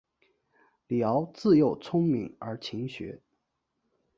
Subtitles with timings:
[0.87, 3.21] 李鏊自幼聪明而勤学。